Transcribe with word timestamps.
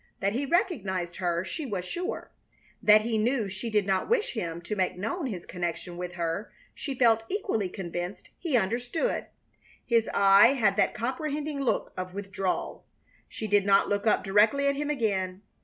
That 0.19 0.33
he 0.33 0.47
recognized 0.47 1.17
her 1.17 1.45
she 1.45 1.63
was 1.63 1.85
sure; 1.85 2.31
that 2.81 3.01
he 3.01 3.19
knew 3.19 3.47
she 3.47 3.69
did 3.69 3.85
not 3.85 4.09
wish 4.09 4.33
him 4.33 4.59
to 4.63 4.75
make 4.75 4.97
known 4.97 5.27
his 5.27 5.45
connection 5.45 5.95
with 5.95 6.13
her 6.13 6.51
she 6.73 6.95
felt 6.97 7.23
equally 7.29 7.69
convinced 7.69 8.31
he 8.39 8.57
understood. 8.57 9.27
His 9.85 10.09
eye 10.11 10.53
had 10.53 10.75
that 10.77 10.95
comprehending 10.95 11.59
look 11.61 11.93
of 11.95 12.15
withdrawal. 12.15 12.83
She 13.29 13.47
did 13.47 13.63
not 13.63 13.89
look 13.89 14.07
up 14.07 14.23
directly 14.23 14.65
at 14.65 14.75
him 14.75 14.89
again. 14.89 15.43